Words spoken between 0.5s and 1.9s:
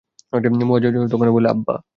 মুয়ায তখন তাকে বললেন, আব্বা!